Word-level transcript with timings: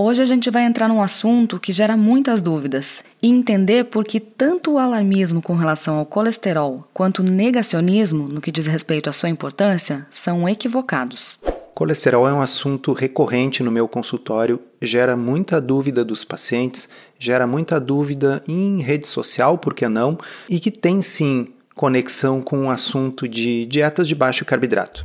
Hoje 0.00 0.22
a 0.22 0.24
gente 0.24 0.48
vai 0.48 0.62
entrar 0.62 0.86
num 0.86 1.02
assunto 1.02 1.58
que 1.58 1.72
gera 1.72 1.96
muitas 1.96 2.38
dúvidas 2.38 3.02
e 3.20 3.28
entender 3.28 3.86
por 3.86 4.04
que 4.04 4.20
tanto 4.20 4.74
o 4.74 4.78
alarmismo 4.78 5.42
com 5.42 5.56
relação 5.56 5.96
ao 5.96 6.06
colesterol 6.06 6.86
quanto 6.94 7.18
o 7.18 7.24
negacionismo 7.24 8.28
no 8.28 8.40
que 8.40 8.52
diz 8.52 8.68
respeito 8.68 9.10
à 9.10 9.12
sua 9.12 9.28
importância 9.28 10.06
são 10.08 10.48
equivocados. 10.48 11.36
Colesterol 11.74 12.28
é 12.28 12.32
um 12.32 12.40
assunto 12.40 12.92
recorrente 12.92 13.60
no 13.60 13.72
meu 13.72 13.88
consultório, 13.88 14.60
gera 14.80 15.16
muita 15.16 15.60
dúvida 15.60 16.04
dos 16.04 16.24
pacientes, 16.24 16.88
gera 17.18 17.44
muita 17.44 17.80
dúvida 17.80 18.40
em 18.46 18.80
rede 18.80 19.04
social, 19.04 19.58
por 19.58 19.74
que 19.74 19.88
não, 19.88 20.16
e 20.48 20.60
que 20.60 20.70
tem 20.70 21.02
sim 21.02 21.48
conexão 21.74 22.40
com 22.40 22.66
o 22.66 22.70
assunto 22.70 23.26
de 23.26 23.66
dietas 23.66 24.06
de 24.06 24.14
baixo 24.14 24.44
carboidrato. 24.44 25.04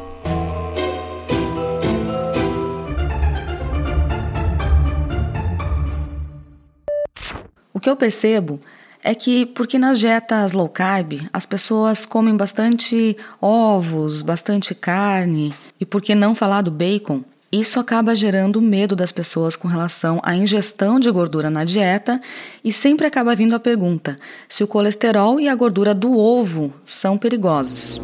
que 7.81 7.89
eu 7.89 7.95
percebo 7.95 8.61
é 9.03 9.15
que, 9.15 9.45
porque 9.45 9.79
nas 9.79 9.99
dietas 9.99 10.51
low 10.51 10.69
carb 10.69 11.27
as 11.33 11.45
pessoas 11.45 12.05
comem 12.05 12.37
bastante 12.37 13.17
ovos, 13.41 14.21
bastante 14.21 14.75
carne, 14.75 15.53
e 15.79 15.85
por 15.85 16.01
que 16.01 16.13
não 16.13 16.35
falar 16.35 16.61
do 16.61 16.69
bacon, 16.71 17.23
isso 17.51 17.79
acaba 17.79 18.15
gerando 18.15 18.61
medo 18.61 18.95
das 18.95 19.11
pessoas 19.11 19.57
com 19.57 19.67
relação 19.67 20.21
à 20.23 20.33
ingestão 20.35 20.99
de 20.99 21.11
gordura 21.11 21.49
na 21.49 21.65
dieta 21.65 22.21
e 22.63 22.71
sempre 22.71 23.05
acaba 23.05 23.35
vindo 23.35 23.53
a 23.53 23.59
pergunta 23.59 24.15
se 24.47 24.63
o 24.63 24.67
colesterol 24.67 25.39
e 25.39 25.49
a 25.49 25.55
gordura 25.55 25.93
do 25.93 26.17
ovo 26.17 26.73
são 26.85 27.17
perigosos. 27.17 27.99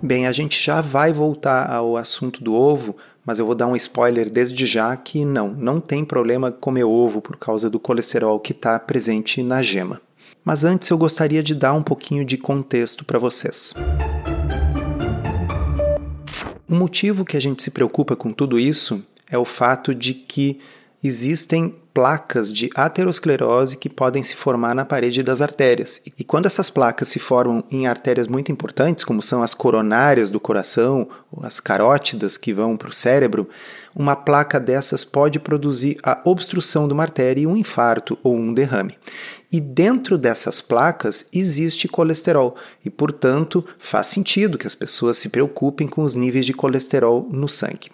Bem, 0.00 0.26
a 0.26 0.32
gente 0.32 0.64
já 0.64 0.80
vai 0.80 1.12
voltar 1.12 1.70
ao 1.70 1.96
assunto 1.96 2.42
do 2.42 2.54
ovo, 2.54 2.96
mas 3.24 3.38
eu 3.38 3.46
vou 3.46 3.54
dar 3.54 3.66
um 3.66 3.76
spoiler 3.76 4.30
desde 4.30 4.66
já 4.66 4.96
que 4.96 5.24
não, 5.24 5.48
não 5.48 5.80
tem 5.80 6.04
problema 6.04 6.50
comer 6.50 6.84
ovo 6.84 7.20
por 7.20 7.36
causa 7.36 7.70
do 7.70 7.78
colesterol 7.78 8.40
que 8.40 8.52
está 8.52 8.78
presente 8.78 9.42
na 9.42 9.62
gema. 9.62 10.00
Mas 10.44 10.64
antes 10.64 10.90
eu 10.90 10.98
gostaria 10.98 11.42
de 11.42 11.54
dar 11.54 11.72
um 11.72 11.82
pouquinho 11.82 12.24
de 12.24 12.36
contexto 12.36 13.04
para 13.04 13.18
vocês. 13.18 13.74
O 16.68 16.74
motivo 16.74 17.24
que 17.24 17.36
a 17.36 17.40
gente 17.40 17.62
se 17.62 17.70
preocupa 17.70 18.16
com 18.16 18.32
tudo 18.32 18.58
isso 18.58 19.02
é 19.30 19.38
o 19.38 19.44
fato 19.44 19.94
de 19.94 20.14
que 20.14 20.58
existem 21.02 21.74
placas 21.92 22.50
de 22.50 22.70
aterosclerose 22.74 23.76
que 23.76 23.88
podem 23.88 24.22
se 24.22 24.34
formar 24.34 24.74
na 24.74 24.84
parede 24.84 25.22
das 25.22 25.42
artérias. 25.42 26.00
E 26.18 26.24
quando 26.24 26.46
essas 26.46 26.70
placas 26.70 27.08
se 27.08 27.18
formam 27.18 27.62
em 27.70 27.86
artérias 27.86 28.26
muito 28.26 28.50
importantes, 28.50 29.04
como 29.04 29.20
são 29.20 29.42
as 29.42 29.52
coronárias 29.52 30.30
do 30.30 30.40
coração, 30.40 31.08
as 31.42 31.60
carótidas 31.60 32.38
que 32.38 32.52
vão 32.52 32.76
para 32.76 32.88
o 32.88 32.92
cérebro, 32.92 33.48
uma 33.94 34.16
placa 34.16 34.58
dessas 34.58 35.04
pode 35.04 35.38
produzir 35.38 35.98
a 36.02 36.18
obstrução 36.24 36.86
de 36.86 36.94
uma 36.94 37.02
artéria 37.02 37.42
e 37.42 37.46
um 37.46 37.56
infarto 37.56 38.18
ou 38.22 38.34
um 38.34 38.54
derrame. 38.54 38.96
E 39.52 39.60
dentro 39.60 40.16
dessas 40.16 40.62
placas 40.62 41.26
existe 41.30 41.88
colesterol, 41.88 42.56
e 42.82 42.88
portanto 42.88 43.62
faz 43.78 44.06
sentido 44.06 44.56
que 44.56 44.66
as 44.66 44.74
pessoas 44.74 45.18
se 45.18 45.28
preocupem 45.28 45.86
com 45.86 46.02
os 46.02 46.14
níveis 46.14 46.46
de 46.46 46.54
colesterol 46.54 47.28
no 47.30 47.48
sangue. 47.48 47.90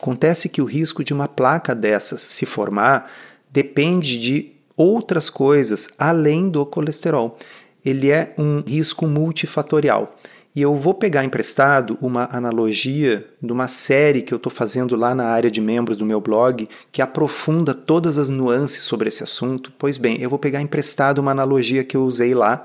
Acontece 0.00 0.48
que 0.48 0.62
o 0.62 0.64
risco 0.64 1.04
de 1.04 1.12
uma 1.12 1.28
placa 1.28 1.74
dessas 1.74 2.22
se 2.22 2.46
formar 2.46 3.12
depende 3.52 4.18
de 4.18 4.52
outras 4.74 5.28
coisas 5.28 5.90
além 5.98 6.48
do 6.48 6.64
colesterol. 6.64 7.38
Ele 7.84 8.10
é 8.10 8.32
um 8.38 8.62
risco 8.66 9.06
multifatorial. 9.06 10.16
E 10.56 10.62
eu 10.62 10.74
vou 10.74 10.94
pegar 10.94 11.22
emprestado 11.22 11.98
uma 12.00 12.26
analogia 12.32 13.28
de 13.42 13.52
uma 13.52 13.68
série 13.68 14.22
que 14.22 14.32
eu 14.32 14.38
estou 14.38 14.50
fazendo 14.50 14.96
lá 14.96 15.14
na 15.14 15.26
área 15.26 15.50
de 15.50 15.60
membros 15.60 15.98
do 15.98 16.06
meu 16.06 16.20
blog, 16.20 16.66
que 16.90 17.02
aprofunda 17.02 17.74
todas 17.74 18.16
as 18.16 18.30
nuances 18.30 18.82
sobre 18.82 19.10
esse 19.10 19.22
assunto. 19.22 19.70
Pois 19.78 19.98
bem, 19.98 20.18
eu 20.22 20.30
vou 20.30 20.38
pegar 20.38 20.62
emprestado 20.62 21.18
uma 21.18 21.30
analogia 21.30 21.84
que 21.84 21.96
eu 21.96 22.04
usei 22.04 22.32
lá, 22.32 22.64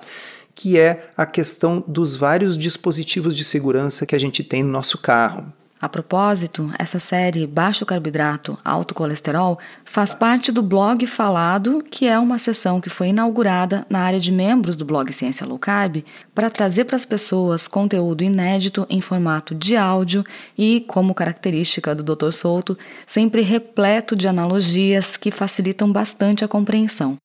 que 0.56 0.80
é 0.80 1.10
a 1.18 1.26
questão 1.26 1.84
dos 1.86 2.16
vários 2.16 2.58
dispositivos 2.58 3.36
de 3.36 3.44
segurança 3.44 4.06
que 4.06 4.16
a 4.16 4.20
gente 4.20 4.42
tem 4.42 4.64
no 4.64 4.72
nosso 4.72 4.98
carro. 4.98 5.52
A 5.86 5.90
propósito, 5.90 6.72
essa 6.80 6.98
série 6.98 7.46
Baixo 7.46 7.86
Carboidrato, 7.86 8.58
Alto 8.66 8.96
Colesterol 8.96 9.60
faz 9.84 10.16
parte 10.16 10.52
do 10.52 10.64
blog 10.64 11.06
Falado, 11.06 11.84
que 11.92 12.08
é 12.08 12.18
uma 12.18 12.40
sessão 12.40 12.82
que 12.82 12.90
foi 12.90 13.10
inaugurada 13.10 13.86
na 13.88 14.00
área 14.00 14.20
de 14.20 14.32
membros 14.32 14.76
do 14.76 14.84
blog 14.84 15.14
Ciência 15.14 15.46
Low 15.46 15.60
Carb 15.60 16.04
para 16.34 16.50
trazer 16.50 16.86
para 16.86 16.96
as 16.96 17.06
pessoas 17.06 17.68
conteúdo 17.68 18.24
inédito 18.24 18.88
em 18.90 19.00
formato 19.00 19.54
de 19.54 19.78
áudio 19.78 20.26
e, 20.58 20.84
como 20.88 21.14
característica 21.14 21.94
do 21.94 22.16
Dr. 22.16 22.32
Souto, 22.32 22.76
sempre 23.06 23.44
repleto 23.44 24.16
de 24.16 24.28
analogias 24.28 25.16
que 25.16 25.30
facilitam 25.30 25.92
bastante 25.92 26.44
a 26.44 26.48
compreensão. 26.48 27.16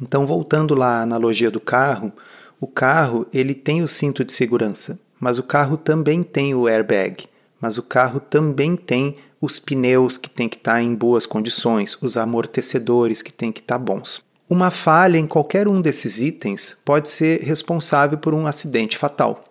Então, 0.00 0.24
voltando 0.24 0.74
lá 0.74 1.00
à 1.00 1.02
analogia 1.02 1.50
do 1.50 1.60
carro, 1.60 2.10
o 2.58 2.66
carro 2.66 3.26
ele 3.30 3.52
tem 3.52 3.82
o 3.82 3.88
cinto 3.88 4.24
de 4.24 4.32
segurança, 4.32 4.98
mas 5.20 5.38
o 5.38 5.42
carro 5.42 5.76
também 5.76 6.22
tem 6.22 6.54
o 6.54 6.66
airbag 6.66 7.28
mas 7.60 7.78
o 7.78 7.82
carro 7.82 8.20
também 8.20 8.74
tem 8.76 9.16
os 9.40 9.58
pneus 9.58 10.16
que 10.16 10.28
tem 10.28 10.48
que 10.48 10.56
estar 10.56 10.72
tá 10.72 10.82
em 10.82 10.94
boas 10.94 11.26
condições, 11.26 11.96
os 12.00 12.16
amortecedores 12.16 13.22
que 13.22 13.32
tem 13.32 13.52
que 13.52 13.60
estar 13.60 13.78
tá 13.78 13.84
bons. 13.84 14.22
Uma 14.48 14.70
falha 14.70 15.16
em 15.18 15.26
qualquer 15.26 15.68
um 15.68 15.80
desses 15.80 16.18
itens 16.18 16.76
pode 16.84 17.08
ser 17.08 17.40
responsável 17.42 18.18
por 18.18 18.34
um 18.34 18.46
acidente 18.46 18.98
fatal. 18.98 19.44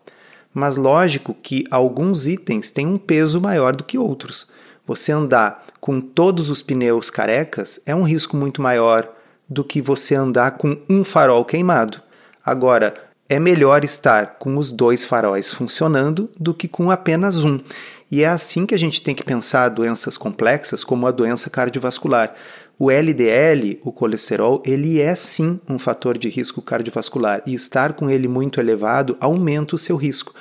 Mas 0.54 0.78
lógico 0.78 1.34
que 1.34 1.64
alguns 1.72 2.28
itens 2.28 2.70
têm 2.70 2.86
um 2.86 2.98
peso 2.98 3.40
maior 3.40 3.76
do 3.76 3.84
que 3.84 3.98
outros. 3.98 4.48
Você 4.86 5.12
andar 5.12 5.66
com 5.80 6.02
todos 6.02 6.50
os 6.50 6.62
pneus 6.62 7.10
carecas 7.10 7.80
é 7.86 7.96
um 7.96 8.04
risco 8.04 8.36
muito 8.36 8.62
maior 8.62 9.10
do 9.48 9.64
que 9.64 9.82
você 9.82 10.16
andar 10.16 10.52
com 10.52 10.78
um 10.90 11.04
farol 11.04 11.46
queimado. 11.46 12.02
Agora, 12.46 12.94
é 13.30 13.40
melhor 13.40 13.84
estar 13.84 14.38
com 14.40 14.58
os 14.58 14.72
dois 14.72 15.06
faróis 15.06 15.54
funcionando 15.54 16.30
do 16.38 16.54
que 16.54 16.68
com 16.68 16.90
apenas 16.90 17.38
um. 17.38 17.60
E 18.12 18.24
é 18.24 18.28
assim 18.28 18.66
que 18.66 18.74
a 18.74 18.80
gente 18.80 19.04
tem 19.04 19.14
que 19.14 19.24
pensar 19.24 19.70
doenças 19.70 20.18
complexas 20.18 20.84
como 20.84 21.06
a 21.06 21.12
doença 21.12 21.50
cardiovascular. 21.50 22.34
O 22.78 22.90
LDL, 22.90 23.80
o 23.84 23.92
colesterol, 23.92 24.64
ele 24.66 25.00
é 25.00 25.14
sim 25.14 25.60
um 25.70 25.78
fator 25.78 26.18
de 26.18 26.28
risco 26.28 26.62
cardiovascular 26.62 27.42
e 27.46 27.54
estar 27.54 27.94
com 27.94 28.10
ele 28.10 28.28
muito 28.28 28.60
elevado 28.60 29.16
aumenta 29.20 29.76
o 29.76 29.78
seu 29.78 29.96
risco. 29.96 30.34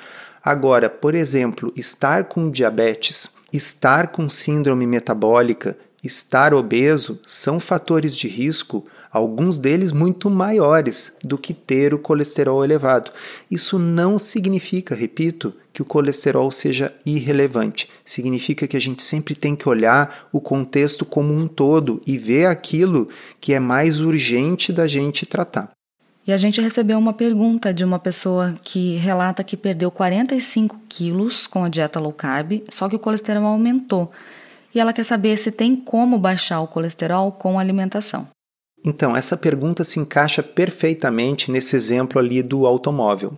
Agora, 0.43 0.89
por 0.89 1.13
exemplo, 1.13 1.71
estar 1.75 2.23
com 2.23 2.49
diabetes, 2.49 3.29
estar 3.51 4.07
com 4.07 4.29
síndrome 4.29 4.87
metabólica, 4.87 5.77
estar 6.03 6.53
obeso 6.53 7.19
são 7.25 7.59
fatores 7.59 8.15
de 8.15 8.27
risco 8.27 8.85
alguns 9.11 9.57
deles 9.57 9.91
muito 9.91 10.29
maiores 10.29 11.13
do 11.23 11.37
que 11.37 11.53
ter 11.53 11.93
o 11.93 11.99
colesterol 11.99 12.63
elevado. 12.63 13.11
Isso 13.49 13.79
não 13.79 14.19
significa, 14.19 14.93
repito, 14.93 15.53
que 15.73 15.81
o 15.81 15.85
colesterol 15.85 16.51
seja 16.51 16.93
irrelevante. 17.05 17.89
Significa 18.03 18.67
que 18.67 18.77
a 18.77 18.81
gente 18.81 19.01
sempre 19.01 19.35
tem 19.35 19.55
que 19.55 19.67
olhar 19.67 20.27
o 20.31 20.41
contexto 20.41 21.05
como 21.05 21.33
um 21.33 21.47
todo 21.47 22.01
e 22.05 22.17
ver 22.17 22.45
aquilo 22.45 23.09
que 23.39 23.53
é 23.53 23.59
mais 23.59 23.99
urgente 23.99 24.71
da 24.71 24.87
gente 24.87 25.25
tratar. 25.25 25.71
E 26.27 26.31
a 26.31 26.37
gente 26.37 26.61
recebeu 26.61 26.99
uma 26.99 27.13
pergunta 27.13 27.73
de 27.73 27.83
uma 27.83 27.97
pessoa 27.97 28.55
que 28.61 28.95
relata 28.97 29.43
que 29.43 29.57
perdeu 29.57 29.89
45 29.89 30.79
quilos 30.87 31.47
com 31.47 31.63
a 31.63 31.69
dieta 31.69 31.99
low 31.99 32.13
carb, 32.13 32.61
só 32.69 32.87
que 32.87 32.95
o 32.95 32.99
colesterol 32.99 33.45
aumentou. 33.45 34.11
E 34.75 34.79
ela 34.79 34.93
quer 34.93 35.05
saber 35.05 35.37
se 35.37 35.51
tem 35.51 35.75
como 35.75 36.19
baixar 36.19 36.61
o 36.61 36.67
colesterol 36.67 37.31
com 37.31 37.57
alimentação. 37.57 38.27
Então, 38.83 39.15
essa 39.15 39.35
pergunta 39.35 39.83
se 39.83 39.99
encaixa 39.99 40.41
perfeitamente 40.41 41.51
nesse 41.51 41.75
exemplo 41.75 42.19
ali 42.19 42.41
do 42.41 42.65
automóvel. 42.65 43.37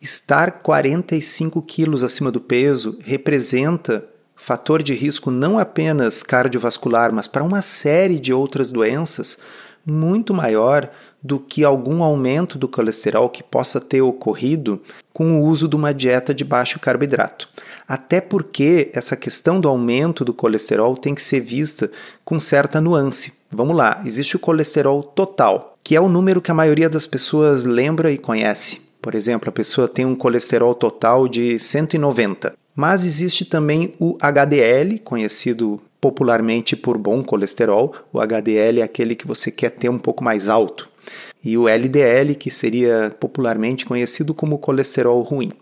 Estar 0.00 0.50
45 0.62 1.62
quilos 1.62 2.02
acima 2.02 2.30
do 2.30 2.40
peso 2.40 2.98
representa 3.02 4.06
fator 4.36 4.82
de 4.82 4.92
risco 4.92 5.30
não 5.30 5.58
apenas 5.58 6.22
cardiovascular, 6.22 7.12
mas 7.12 7.26
para 7.26 7.44
uma 7.44 7.62
série 7.62 8.18
de 8.18 8.32
outras 8.32 8.72
doenças 8.72 9.38
muito 9.86 10.34
maior 10.34 10.90
do 11.22 11.38
que 11.38 11.62
algum 11.62 12.02
aumento 12.02 12.58
do 12.58 12.68
colesterol 12.68 13.30
que 13.30 13.42
possa 13.42 13.80
ter 13.80 14.02
ocorrido 14.02 14.82
com 15.12 15.40
o 15.40 15.44
uso 15.44 15.68
de 15.68 15.76
uma 15.76 15.94
dieta 15.94 16.34
de 16.34 16.44
baixo 16.44 16.80
carboidrato. 16.80 17.48
Até 17.86 18.20
porque 18.20 18.90
essa 18.92 19.16
questão 19.16 19.60
do 19.60 19.68
aumento 19.68 20.24
do 20.24 20.32
colesterol 20.32 20.94
tem 20.94 21.14
que 21.14 21.22
ser 21.22 21.40
vista 21.40 21.90
com 22.24 22.38
certa 22.38 22.80
nuance. 22.80 23.32
Vamos 23.50 23.76
lá, 23.76 24.02
existe 24.04 24.36
o 24.36 24.38
colesterol 24.38 25.02
total, 25.02 25.76
que 25.82 25.94
é 25.96 26.00
o 26.00 26.08
número 26.08 26.40
que 26.40 26.50
a 26.50 26.54
maioria 26.54 26.88
das 26.88 27.06
pessoas 27.06 27.66
lembra 27.66 28.10
e 28.10 28.18
conhece. 28.18 28.80
Por 29.00 29.14
exemplo, 29.14 29.48
a 29.48 29.52
pessoa 29.52 29.88
tem 29.88 30.06
um 30.06 30.14
colesterol 30.14 30.74
total 30.74 31.26
de 31.26 31.58
190. 31.58 32.54
Mas 32.74 33.04
existe 33.04 33.44
também 33.44 33.94
o 33.98 34.16
HDL, 34.20 34.98
conhecido 35.00 35.80
popularmente 36.00 36.74
por 36.74 36.96
bom 36.96 37.22
colesterol. 37.22 37.94
O 38.12 38.20
HDL 38.20 38.80
é 38.80 38.82
aquele 38.82 39.14
que 39.14 39.26
você 39.26 39.50
quer 39.50 39.70
ter 39.70 39.88
um 39.88 39.98
pouco 39.98 40.24
mais 40.24 40.48
alto. 40.48 40.88
E 41.44 41.58
o 41.58 41.68
LDL, 41.68 42.36
que 42.36 42.50
seria 42.50 43.14
popularmente 43.18 43.84
conhecido 43.84 44.32
como 44.32 44.58
colesterol 44.58 45.20
ruim. 45.22 45.52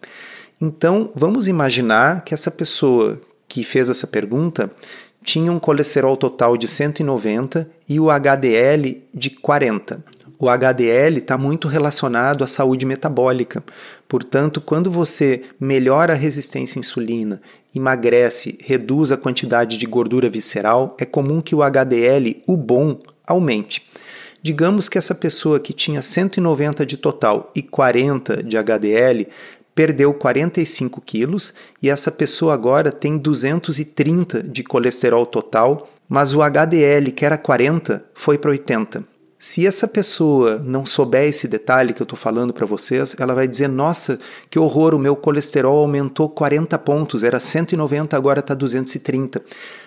Então, 0.60 1.10
vamos 1.14 1.48
imaginar 1.48 2.22
que 2.22 2.34
essa 2.34 2.50
pessoa 2.50 3.18
que 3.48 3.64
fez 3.64 3.88
essa 3.88 4.06
pergunta 4.06 4.70
tinha 5.24 5.50
um 5.50 5.58
colesterol 5.58 6.16
total 6.16 6.56
de 6.56 6.68
190 6.68 7.70
e 7.88 7.98
o 7.98 8.10
HDL 8.10 9.02
de 9.12 9.30
40. 9.30 10.04
O 10.38 10.48
HDL 10.48 11.18
está 11.18 11.36
muito 11.36 11.66
relacionado 11.66 12.44
à 12.44 12.46
saúde 12.46 12.84
metabólica. 12.84 13.62
Portanto, 14.08 14.60
quando 14.60 14.90
você 14.90 15.42
melhora 15.58 16.12
a 16.12 16.16
resistência 16.16 16.78
à 16.78 16.80
insulina, 16.80 17.40
emagrece, 17.74 18.58
reduz 18.62 19.10
a 19.10 19.16
quantidade 19.16 19.78
de 19.78 19.86
gordura 19.86 20.28
visceral, 20.28 20.96
é 20.98 21.04
comum 21.04 21.40
que 21.40 21.54
o 21.54 21.62
HDL, 21.62 22.42
o 22.46 22.56
bom, 22.56 23.00
aumente. 23.26 23.82
Digamos 24.42 24.88
que 24.88 24.96
essa 24.96 25.14
pessoa 25.14 25.60
que 25.60 25.74
tinha 25.74 26.00
190 26.00 26.86
de 26.86 26.96
total 26.96 27.50
e 27.54 27.62
40 27.62 28.42
de 28.42 28.56
HDL 28.56 29.28
perdeu 29.80 30.12
45 30.12 31.00
quilos 31.00 31.54
e 31.82 31.88
essa 31.88 32.12
pessoa 32.12 32.52
agora 32.52 32.92
tem 32.92 33.16
230 33.16 34.42
de 34.42 34.62
colesterol 34.62 35.24
total, 35.24 35.88
mas 36.06 36.34
o 36.34 36.42
HDL, 36.42 37.10
que 37.12 37.24
era 37.24 37.38
40, 37.38 38.04
foi 38.12 38.36
para 38.36 38.50
80. 38.50 39.02
Se 39.38 39.66
essa 39.66 39.88
pessoa 39.88 40.58
não 40.62 40.84
souber 40.84 41.26
esse 41.26 41.48
detalhe 41.48 41.94
que 41.94 42.02
eu 42.02 42.04
estou 42.04 42.18
falando 42.18 42.52
para 42.52 42.66
vocês, 42.66 43.16
ela 43.18 43.32
vai 43.32 43.48
dizer: 43.48 43.68
Nossa, 43.68 44.20
que 44.50 44.58
horror, 44.58 44.94
o 44.94 44.98
meu 44.98 45.16
colesterol 45.16 45.78
aumentou 45.78 46.28
40 46.28 46.78
pontos, 46.80 47.22
era 47.22 47.40
190, 47.40 48.14
agora 48.14 48.40
está 48.40 48.52
230. 48.52 49.42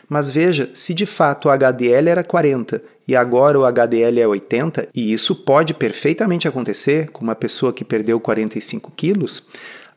Mas 0.10 0.31
veja, 0.31 0.72
se 0.74 0.92
de 0.95 1.06
fato 1.06 1.50
o 1.50 1.51
HDL 1.51 2.10
era 2.10 2.24
40 2.24 2.81
e 3.07 3.16
agora 3.16 3.60
o 3.60 3.63
HDL 3.63 4.22
é 4.22 4.28
80, 4.28 4.88
e 4.92 5.13
isso 5.13 5.36
pode 5.36 5.75
perfeitamente 5.75 6.48
acontecer 6.48 7.12
com 7.12 7.24
uma 7.24 7.36
pessoa 7.36 7.72
que 7.72 7.86
perdeu 7.86 8.19
45 8.19 8.92
quilos, 8.95 9.44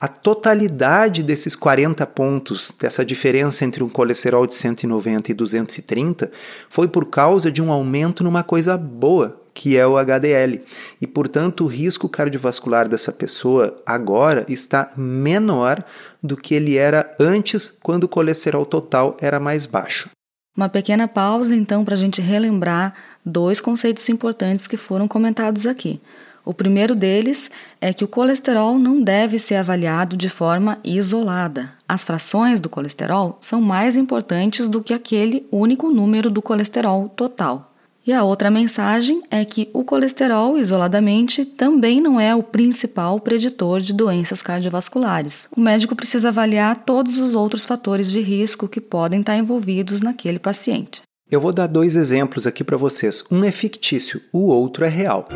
a 0.01 0.09
totalidade 0.09 1.23
desses 1.23 1.57
40 1.57 2.07
pontos, 2.07 2.73
dessa 2.79 3.05
diferença 3.05 3.65
entre 3.65 3.83
um 3.83 3.89
colesterol 3.89 4.47
de 4.47 4.55
190 4.55 5.31
e 5.31 5.35
230, 5.35 6.31
foi 6.69 6.87
por 6.87 7.07
causa 7.07 7.51
de 7.51 7.63
um 7.63 7.73
aumento 7.73 8.23
numa 8.23 8.43
coisa 8.43 8.77
boa, 8.77 9.41
que 9.55 9.77
é 9.77 9.87
o 9.87 9.97
HDL. 9.97 10.61
E, 11.01 11.07
portanto, 11.07 11.65
o 11.65 11.67
risco 11.67 12.09
cardiovascular 12.09 12.89
dessa 12.89 13.11
pessoa 13.11 13.83
agora 13.87 14.45
está 14.49 14.93
menor 14.97 15.83
do 16.23 16.37
que 16.37 16.55
ele 16.55 16.77
era 16.77 17.15
antes, 17.19 17.73
quando 17.83 18.05
o 18.05 18.09
colesterol 18.09 18.67
total 18.67 19.17
era 19.21 19.41
mais 19.41 19.65
baixo. 19.65 20.11
Uma 20.55 20.69
pequena 20.69 21.07
pausa, 21.07 21.55
então, 21.55 21.85
para 21.85 21.95
a 21.95 21.99
gente 21.99 22.21
relembrar 22.21 22.95
dois 23.25 23.61
conceitos 23.61 24.09
importantes 24.09 24.67
que 24.67 24.77
foram 24.77 25.07
comentados 25.07 25.67
aqui. 25.67 26.01
O 26.47 26.55
primeiro 26.55 26.95
deles 26.95 27.51
é 27.81 27.93
que 27.93 28.05
o 28.05 28.09
colesterol 28.09 28.79
não 28.79 29.03
deve 29.03 29.37
ser 29.37 29.57
avaliado 29.57 30.17
de 30.17 30.29
forma 30.29 30.79
isolada. 30.85 31.73
As 31.89 32.05
frações 32.05 32.61
do 32.61 32.69
colesterol 32.69 33.37
são 33.41 33.61
mais 33.61 33.97
importantes 33.97 34.69
do 34.69 34.81
que 34.81 34.95
aquele 34.95 35.45
único 35.51 35.91
número 35.91 36.31
do 36.31 36.41
colesterol 36.41 37.09
total. 37.09 37.75
E 38.07 38.13
a 38.13 38.23
outra 38.23 38.49
mensagem 38.49 39.25
é 39.29 39.45
que 39.45 39.69
o 39.73 39.83
colesterol 39.83 40.57
isoladamente 40.57 41.45
também 41.45 42.01
não 42.01 42.21
é 42.21 42.33
o 42.33 42.45
principal 42.45 43.19
preditor 43.19 43.81
de 43.81 43.93
doenças 43.93 44.41
cardiovasculares. 44.41 45.49
O 45.57 45.61
médico 45.61 45.97
precisa 45.97 46.29
avaliar 46.29 46.85
todos 46.85 47.19
os 47.19 47.35
outros 47.35 47.67
fatores 47.67 48.09
de 48.09 48.21
risco 48.21 48.69
que 48.69 48.81
podem 48.81 49.19
estar 49.19 49.37
envolvidos 49.37 50.01
naquele 50.01 50.39
paciente. 50.39 51.03
Eu 51.29 51.41
vou 51.41 51.53
dar 51.53 51.67
dois 51.67 51.97
exemplos 51.97 52.47
aqui 52.47 52.63
para 52.63 52.77
vocês. 52.77 53.25
Um 53.33 53.43
é 53.43 53.51
fictício, 53.51 54.23
o 54.33 54.47
outro 54.47 54.85
é 54.85 54.89
real. 54.89 55.29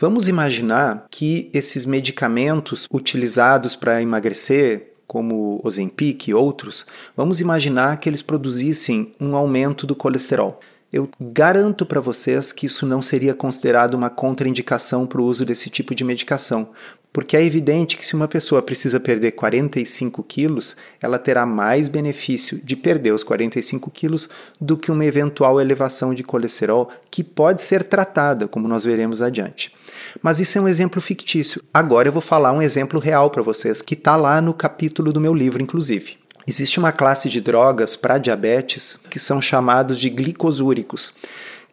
Vamos 0.00 0.28
imaginar 0.28 1.08
que 1.10 1.50
esses 1.52 1.84
medicamentos 1.84 2.86
utilizados 2.90 3.76
para 3.76 4.00
emagrecer, 4.00 4.94
como 5.06 5.60
Ozempic 5.62 6.26
e 6.26 6.32
outros, 6.32 6.86
vamos 7.14 7.38
imaginar 7.38 7.98
que 7.98 8.08
eles 8.08 8.22
produzissem 8.22 9.14
um 9.20 9.36
aumento 9.36 9.86
do 9.86 9.94
colesterol. 9.94 10.58
Eu 10.90 11.06
garanto 11.20 11.84
para 11.84 12.00
vocês 12.00 12.50
que 12.50 12.64
isso 12.64 12.86
não 12.86 13.02
seria 13.02 13.34
considerado 13.34 13.92
uma 13.92 14.08
contraindicação 14.08 15.06
para 15.06 15.20
o 15.20 15.24
uso 15.24 15.44
desse 15.44 15.68
tipo 15.68 15.94
de 15.94 16.02
medicação, 16.02 16.70
porque 17.12 17.36
é 17.36 17.44
evidente 17.44 17.98
que 17.98 18.06
se 18.06 18.14
uma 18.14 18.26
pessoa 18.26 18.62
precisa 18.62 18.98
perder 18.98 19.32
45 19.32 20.22
quilos, 20.22 20.76
ela 21.02 21.18
terá 21.18 21.44
mais 21.44 21.88
benefício 21.88 22.58
de 22.64 22.74
perder 22.74 23.12
os 23.12 23.22
45 23.22 23.90
quilos 23.90 24.30
do 24.58 24.78
que 24.78 24.90
uma 24.90 25.04
eventual 25.04 25.60
elevação 25.60 26.14
de 26.14 26.22
colesterol 26.22 26.90
que 27.10 27.22
pode 27.22 27.60
ser 27.60 27.82
tratada, 27.82 28.48
como 28.48 28.66
nós 28.66 28.84
veremos 28.84 29.20
adiante. 29.20 29.78
Mas 30.22 30.40
isso 30.40 30.58
é 30.58 30.60
um 30.60 30.68
exemplo 30.68 31.00
fictício. 31.00 31.62
Agora 31.72 32.08
eu 32.08 32.12
vou 32.12 32.22
falar 32.22 32.52
um 32.52 32.62
exemplo 32.62 32.98
real 32.98 33.30
para 33.30 33.42
vocês, 33.42 33.82
que 33.82 33.94
está 33.94 34.16
lá 34.16 34.40
no 34.40 34.54
capítulo 34.54 35.12
do 35.12 35.20
meu 35.20 35.34
livro, 35.34 35.62
inclusive. 35.62 36.18
Existe 36.46 36.78
uma 36.78 36.92
classe 36.92 37.28
de 37.28 37.40
drogas 37.40 37.94
para 37.96 38.18
diabetes 38.18 38.98
que 39.08 39.18
são 39.18 39.40
chamados 39.40 39.98
de 39.98 40.08
glicosúricos, 40.08 41.12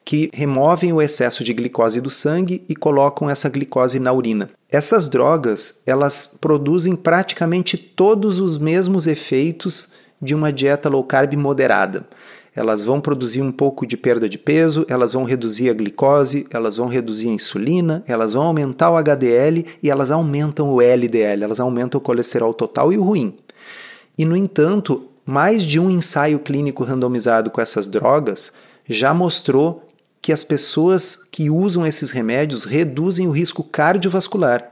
que 0.04 0.30
removem 0.34 0.94
o 0.94 1.02
excesso 1.02 1.44
de 1.44 1.54
glicose 1.54 2.00
do 2.00 2.10
sangue 2.10 2.64
e 2.70 2.76
colocam 2.76 3.30
essa 3.30 3.50
glicose 3.50 4.00
na 4.00 4.14
urina. 4.14 4.50
Essas 4.72 5.10
drogas, 5.10 5.82
elas 5.86 6.28
produzem 6.40 6.96
praticamente 6.96 7.78
todos 7.78 8.40
os 8.40 8.58
mesmos 8.58 9.08
efeitos 9.08 9.90
de 10.22 10.34
uma 10.34 10.52
dieta 10.52 10.90
low 10.90 11.04
carb 11.04 11.34
moderada 11.34 12.08
elas 12.58 12.84
vão 12.84 13.00
produzir 13.00 13.44
um 13.44 13.52
pouco 13.52 13.86
de 13.86 13.96
perda 13.96 14.28
de 14.28 14.36
peso, 14.36 14.84
elas 14.90 15.14
vão 15.14 15.24
reduzir 15.24 15.70
a 15.70 15.74
glicose, 15.74 16.48
elas 16.50 16.76
vão 16.76 16.88
reduzir 16.88 17.30
a 17.30 17.34
insulina, 17.34 18.04
elas 18.08 18.34
vão 18.34 18.42
aumentar 18.42 18.90
o 18.90 18.98
HDL 18.98 19.64
e 19.82 19.92
elas 19.92 20.10
aumentam 20.10 20.74
o 20.74 20.82
LDL, 20.82 21.44
elas 21.44 21.60
aumentam 21.60 22.00
o 22.00 22.02
colesterol 22.02 22.56
total 22.56 22.92
e 22.92 22.98
o 22.98 23.04
ruim. 23.04 23.38
E, 24.18 24.26
no 24.26 24.36
entanto, 24.36 25.08
mais 25.24 25.62
de 25.62 25.80
um 25.80 25.88
ensaio 25.88 26.40
clínico 26.40 26.84
randomizado 26.84 27.52
com 27.52 27.62
essas 27.62 27.88
drogas 27.88 28.54
já 28.90 29.14
mostrou 29.14 29.88
que 30.20 30.34
as 30.34 30.44
pessoas 30.44 31.16
que 31.16 31.52
usam 31.52 31.86
esses 31.86 32.10
remédios 32.10 32.64
reduzem 32.64 33.28
o 33.28 33.32
risco 33.32 33.64
cardiovascular 33.64 34.72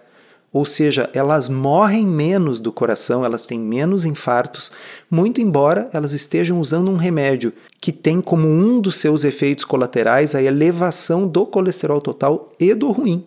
ou 0.55 0.65
seja, 0.65 1.09
elas 1.13 1.49
morrem 1.49 2.07
menos 2.07 2.61
do 2.61 2.71
coração, 2.71 3.25
elas 3.25 3.45
têm 3.45 3.59
menos 3.59 4.05
infartos, 4.05 4.71
muito 5.11 5.41
embora 5.41 5.89
elas 5.91 6.13
estejam 6.13 6.61
usando 6.61 6.89
um 6.89 6.95
remédio 6.95 7.51
que 7.81 7.91
tem 7.91 8.21
como 8.21 8.47
um 8.47 8.79
dos 8.79 8.95
seus 8.95 9.25
efeitos 9.25 9.65
colaterais 9.65 10.33
a 10.33 10.41
elevação 10.41 11.27
do 11.27 11.45
colesterol 11.45 11.99
total 11.99 12.47
e 12.57 12.73
do 12.73 12.89
ruim. 12.89 13.25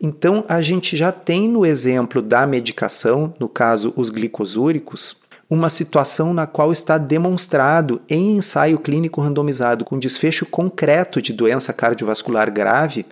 Então, 0.00 0.44
a 0.48 0.60
gente 0.60 0.96
já 0.96 1.12
tem 1.12 1.48
no 1.48 1.64
exemplo 1.64 2.20
da 2.20 2.44
medicação, 2.48 3.32
no 3.38 3.48
caso 3.48 3.92
os 3.94 4.10
glicosúricos, 4.10 5.18
uma 5.48 5.68
situação 5.68 6.34
na 6.34 6.48
qual 6.48 6.72
está 6.72 6.98
demonstrado 6.98 8.00
em 8.10 8.32
ensaio 8.38 8.80
clínico 8.80 9.20
randomizado 9.20 9.84
com 9.84 9.96
desfecho 9.96 10.44
concreto 10.46 11.22
de 11.22 11.32
doença 11.32 11.72
cardiovascular 11.72 12.50
grave 12.50 13.06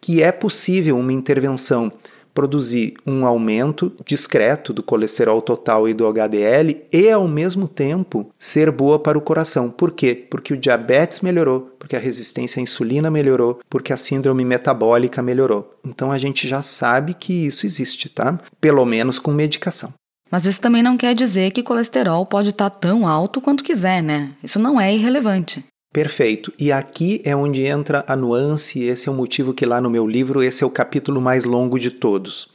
que 0.00 0.22
é 0.22 0.30
possível 0.30 0.96
uma 0.96 1.12
intervenção 1.12 1.90
produzir 2.36 2.92
um 3.06 3.24
aumento 3.24 3.90
discreto 4.04 4.70
do 4.74 4.82
colesterol 4.82 5.40
total 5.40 5.88
e 5.88 5.94
do 5.94 6.06
HDL 6.06 6.84
e, 6.92 7.10
ao 7.10 7.26
mesmo 7.26 7.66
tempo, 7.66 8.30
ser 8.38 8.70
boa 8.70 8.98
para 8.98 9.16
o 9.16 9.22
coração. 9.22 9.70
Por 9.70 9.92
quê? 9.92 10.14
Porque 10.14 10.52
o 10.52 10.56
diabetes 10.56 11.22
melhorou, 11.22 11.74
porque 11.78 11.96
a 11.96 11.98
resistência 11.98 12.60
à 12.60 12.62
insulina 12.62 13.10
melhorou, 13.10 13.58
porque 13.70 13.90
a 13.90 13.96
síndrome 13.96 14.44
metabólica 14.44 15.22
melhorou. 15.22 15.74
Então 15.82 16.12
a 16.12 16.18
gente 16.18 16.46
já 16.46 16.60
sabe 16.60 17.14
que 17.14 17.46
isso 17.46 17.64
existe, 17.64 18.10
tá? 18.10 18.38
Pelo 18.60 18.84
menos 18.84 19.18
com 19.18 19.32
medicação. 19.32 19.94
Mas 20.30 20.44
isso 20.44 20.60
também 20.60 20.82
não 20.82 20.98
quer 20.98 21.14
dizer 21.14 21.52
que 21.52 21.62
colesterol 21.62 22.26
pode 22.26 22.50
estar 22.50 22.68
tão 22.68 23.06
alto 23.06 23.40
quanto 23.40 23.64
quiser, 23.64 24.02
né? 24.02 24.32
Isso 24.42 24.58
não 24.58 24.78
é 24.78 24.94
irrelevante. 24.94 25.64
Perfeito. 25.96 26.52
E 26.58 26.70
aqui 26.70 27.22
é 27.24 27.34
onde 27.34 27.64
entra 27.64 28.04
a 28.06 28.14
nuance, 28.14 28.78
e 28.78 28.86
esse 28.86 29.08
é 29.08 29.10
o 29.10 29.14
motivo 29.14 29.54
que 29.54 29.64
lá 29.64 29.80
no 29.80 29.88
meu 29.88 30.06
livro 30.06 30.42
esse 30.42 30.62
é 30.62 30.66
o 30.66 30.70
capítulo 30.70 31.22
mais 31.22 31.46
longo 31.46 31.78
de 31.78 31.90
todos. 31.90 32.50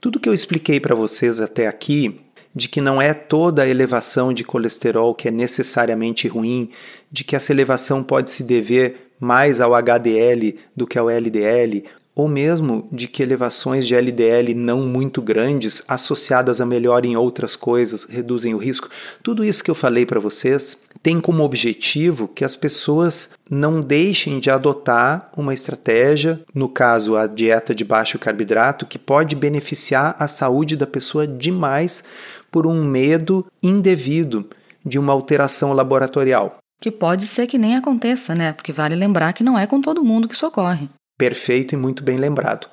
Tudo 0.00 0.18
que 0.18 0.26
eu 0.26 0.32
expliquei 0.32 0.80
para 0.80 0.94
vocês 0.94 1.38
até 1.38 1.66
aqui, 1.66 2.18
de 2.54 2.70
que 2.70 2.80
não 2.80 2.98
é 2.98 3.12
toda 3.12 3.60
a 3.60 3.68
elevação 3.68 4.32
de 4.32 4.42
colesterol 4.42 5.14
que 5.14 5.28
é 5.28 5.30
necessariamente 5.30 6.26
ruim, 6.26 6.70
de 7.12 7.22
que 7.22 7.36
essa 7.36 7.52
elevação 7.52 8.02
pode 8.02 8.30
se 8.30 8.42
dever 8.42 9.10
mais 9.20 9.60
ao 9.60 9.74
HDL 9.74 10.56
do 10.74 10.86
que 10.86 10.98
ao 10.98 11.10
LDL, 11.10 11.84
ou 12.16 12.26
mesmo 12.28 12.88
de 12.90 13.06
que 13.06 13.22
elevações 13.22 13.86
de 13.86 13.94
LDL 13.94 14.54
não 14.54 14.86
muito 14.86 15.20
grandes, 15.20 15.82
associadas 15.86 16.62
a 16.62 16.66
melhor 16.66 17.04
em 17.04 17.14
outras 17.14 17.54
coisas, 17.54 18.04
reduzem 18.04 18.54
o 18.54 18.58
risco. 18.58 18.88
Tudo 19.22 19.44
isso 19.44 19.62
que 19.62 19.70
eu 19.70 19.74
falei 19.74 20.06
para 20.06 20.18
vocês 20.18 20.86
tem 21.02 21.20
como 21.20 21.44
objetivo 21.44 22.26
que 22.26 22.42
as 22.42 22.56
pessoas 22.56 23.32
não 23.50 23.82
deixem 23.82 24.40
de 24.40 24.50
adotar 24.50 25.30
uma 25.36 25.52
estratégia, 25.52 26.40
no 26.54 26.70
caso 26.70 27.16
a 27.16 27.26
dieta 27.26 27.74
de 27.74 27.84
baixo 27.84 28.18
carboidrato, 28.18 28.86
que 28.86 28.98
pode 28.98 29.36
beneficiar 29.36 30.16
a 30.18 30.26
saúde 30.26 30.74
da 30.74 30.86
pessoa 30.86 31.26
demais 31.26 32.02
por 32.50 32.66
um 32.66 32.82
medo 32.82 33.44
indevido 33.62 34.48
de 34.82 34.98
uma 34.98 35.12
alteração 35.12 35.74
laboratorial. 35.74 36.56
Que 36.80 36.90
pode 36.90 37.26
ser 37.26 37.46
que 37.46 37.58
nem 37.58 37.76
aconteça, 37.76 38.34
né? 38.34 38.54
Porque 38.54 38.72
vale 38.72 38.94
lembrar 38.94 39.34
que 39.34 39.44
não 39.44 39.58
é 39.58 39.66
com 39.66 39.82
todo 39.82 40.04
mundo 40.04 40.26
que 40.26 40.34
isso 40.34 40.46
ocorre. 40.46 40.88
Perfeito 41.18 41.74
e 41.74 41.78
muito 41.78 42.02
bem 42.02 42.16
lembrado. 42.16 42.68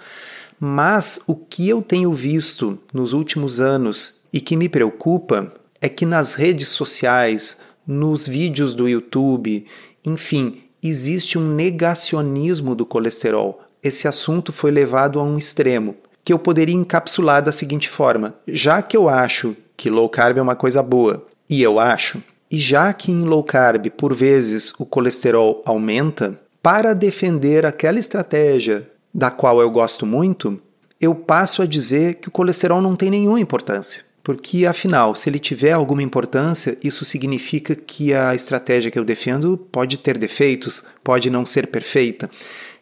Mas 0.59 1.19
o 1.27 1.35
que 1.35 1.67
eu 1.67 1.81
tenho 1.81 2.13
visto 2.13 2.79
nos 2.93 3.13
últimos 3.13 3.59
anos 3.59 4.21
e 4.31 4.39
que 4.39 4.55
me 4.55 4.69
preocupa 4.69 5.53
é 5.81 5.89
que 5.89 6.05
nas 6.05 6.33
redes 6.33 6.69
sociais, 6.69 7.57
nos 7.85 8.25
vídeos 8.25 8.73
do 8.73 8.88
YouTube, 8.88 9.65
enfim, 10.05 10.63
existe 10.81 11.38
um 11.38 11.53
negacionismo 11.53 12.75
do 12.75 12.85
colesterol. 12.85 13.62
Esse 13.81 14.07
assunto 14.07 14.51
foi 14.51 14.71
levado 14.71 15.19
a 15.19 15.23
um 15.23 15.38
extremo, 15.38 15.95
que 16.23 16.31
eu 16.31 16.39
poderia 16.39 16.75
encapsular 16.75 17.43
da 17.43 17.51
seguinte 17.51 17.89
forma: 17.89 18.33
já 18.47 18.81
que 18.81 18.95
eu 18.95 19.09
acho 19.09 19.55
que 19.75 19.89
low 19.89 20.07
carb 20.07 20.38
é 20.38 20.41
uma 20.41 20.55
coisa 20.55 20.81
boa, 20.81 21.25
e 21.50 21.62
eu 21.62 21.79
acho, 21.79 22.23
e 22.50 22.59
já 22.59 22.93
que 22.93 23.12
em 23.12 23.23
low 23.23 23.43
carb 23.43 23.88
por 23.89 24.13
vezes 24.13 24.73
o 24.79 24.85
colesterol 24.85 25.62
aumenta, 25.65 26.39
para 26.63 26.93
defender 26.93 27.65
aquela 27.65 28.00
estratégia 28.00 28.89
da 29.13 29.29
qual 29.29 29.60
eu 29.60 29.70
gosto 29.70 30.05
muito, 30.05 30.62
eu 31.00 31.13
passo 31.13 31.62
a 31.62 31.65
dizer 31.65 32.15
que 32.15 32.29
o 32.29 32.32
colesterol 32.32 32.82
não 32.82 32.96
tem 32.96 33.12
nenhuma 33.12 33.41
importância. 33.41 34.01
Porque, 34.24 34.65
afinal, 34.65 35.13
se 35.13 35.29
ele 35.29 35.39
tiver 35.39 35.74
alguma 35.74 36.01
importância, 36.01 36.77
isso 36.82 37.03
significa 37.03 37.75
que 37.75 38.13
a 38.13 38.34
estratégia 38.34 38.89
que 38.89 38.98
eu 38.98 39.03
defendo 39.03 39.58
pode 39.58 39.98
ter 39.98 40.17
defeitos, 40.17 40.82
pode 41.03 41.29
não 41.29 41.46
ser 41.46 41.67
perfeita. 41.67 42.29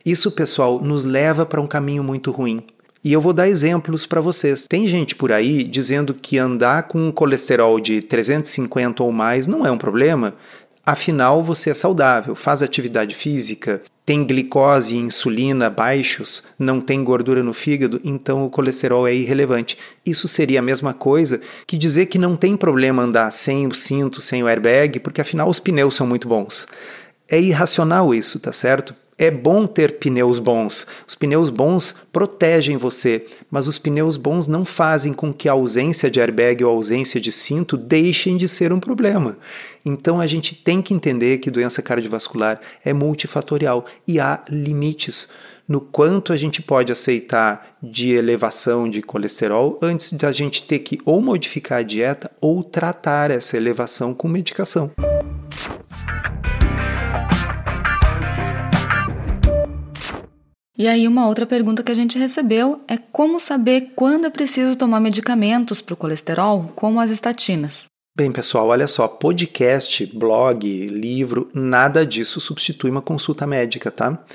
Isso, 0.05 0.31
pessoal, 0.31 0.79
nos 0.79 1.03
leva 1.03 1.43
para 1.43 1.59
um 1.59 1.65
caminho 1.65 2.03
muito 2.03 2.29
ruim. 2.29 2.63
E 3.03 3.11
eu 3.11 3.19
vou 3.19 3.33
dar 3.33 3.49
exemplos 3.49 4.05
para 4.05 4.21
vocês. 4.21 4.67
Tem 4.67 4.85
gente 4.85 5.15
por 5.15 5.31
aí 5.31 5.63
dizendo 5.63 6.13
que 6.13 6.37
andar 6.37 6.83
com 6.83 7.07
um 7.07 7.11
colesterol 7.11 7.79
de 7.79 7.99
350 7.99 9.01
ou 9.01 9.11
mais 9.11 9.47
não 9.47 9.65
é 9.65 9.71
um 9.71 9.77
problema, 9.77 10.35
Afinal, 10.85 11.43
você 11.43 11.69
é 11.69 11.73
saudável, 11.75 12.33
faz 12.33 12.63
atividade 12.63 13.13
física, 13.13 13.81
tem 14.03 14.25
glicose 14.25 14.95
e 14.95 14.97
insulina 14.97 15.69
baixos, 15.69 16.43
não 16.57 16.81
tem 16.81 17.03
gordura 17.03 17.43
no 17.43 17.53
fígado, 17.53 18.01
então 18.03 18.43
o 18.43 18.49
colesterol 18.49 19.07
é 19.07 19.13
irrelevante. 19.13 19.77
Isso 20.03 20.27
seria 20.27 20.59
a 20.59 20.63
mesma 20.63 20.91
coisa 20.91 21.39
que 21.67 21.77
dizer 21.77 22.07
que 22.07 22.17
não 22.17 22.35
tem 22.35 22.57
problema 22.57 23.03
andar 23.03 23.29
sem 23.31 23.67
o 23.67 23.75
cinto, 23.75 24.21
sem 24.21 24.43
o 24.43 24.47
airbag, 24.47 24.99
porque 24.99 25.21
afinal 25.21 25.47
os 25.47 25.59
pneus 25.59 25.95
são 25.95 26.07
muito 26.07 26.27
bons. 26.27 26.67
É 27.29 27.39
irracional 27.39 28.13
isso, 28.13 28.39
tá 28.39 28.51
certo? 28.51 28.95
É 29.21 29.29
bom 29.29 29.67
ter 29.67 29.99
pneus 29.99 30.39
bons. 30.39 30.87
Os 31.07 31.13
pneus 31.13 31.51
bons 31.51 31.93
protegem 32.11 32.75
você, 32.75 33.23
mas 33.51 33.67
os 33.67 33.77
pneus 33.77 34.17
bons 34.17 34.47
não 34.47 34.65
fazem 34.65 35.13
com 35.13 35.31
que 35.31 35.47
a 35.47 35.51
ausência 35.51 36.09
de 36.09 36.19
airbag 36.19 36.63
ou 36.63 36.71
a 36.71 36.73
ausência 36.73 37.21
de 37.21 37.31
cinto 37.31 37.77
deixem 37.77 38.35
de 38.35 38.47
ser 38.47 38.73
um 38.73 38.79
problema. 38.79 39.37
Então 39.85 40.19
a 40.19 40.25
gente 40.25 40.55
tem 40.55 40.81
que 40.81 40.91
entender 40.91 41.37
que 41.37 41.51
doença 41.51 41.83
cardiovascular 41.83 42.59
é 42.83 42.93
multifatorial 42.93 43.85
e 44.07 44.19
há 44.19 44.43
limites 44.49 45.29
no 45.67 45.79
quanto 45.79 46.33
a 46.33 46.37
gente 46.37 46.59
pode 46.59 46.91
aceitar 46.91 47.77
de 47.79 48.13
elevação 48.13 48.89
de 48.89 49.03
colesterol 49.03 49.77
antes 49.83 50.13
da 50.13 50.31
gente 50.31 50.63
ter 50.63 50.79
que 50.79 50.97
ou 51.05 51.21
modificar 51.21 51.77
a 51.77 51.83
dieta 51.83 52.31
ou 52.41 52.63
tratar 52.63 53.29
essa 53.29 53.55
elevação 53.55 54.15
com 54.15 54.27
medicação. 54.27 54.91
E 60.81 60.87
aí, 60.87 61.07
uma 61.07 61.27
outra 61.27 61.45
pergunta 61.45 61.83
que 61.83 61.91
a 61.91 61.95
gente 61.95 62.17
recebeu 62.17 62.81
é 62.87 62.97
como 62.97 63.39
saber 63.39 63.91
quando 63.95 64.25
é 64.25 64.31
preciso 64.31 64.75
tomar 64.75 64.99
medicamentos 64.99 65.79
para 65.79 65.93
o 65.93 65.95
colesterol, 65.95 66.71
como 66.75 66.99
as 66.99 67.11
estatinas. 67.11 67.85
Bem, 68.17 68.31
pessoal, 68.31 68.69
olha 68.69 68.87
só, 68.87 69.07
podcast, 69.07 70.03
blog, 70.07 70.65
livro, 70.87 71.51
nada 71.53 72.03
disso 72.03 72.39
substitui 72.39 72.89
uma 72.89 72.99
consulta 73.03 73.45
médica, 73.45 73.91
tá? 73.91 74.25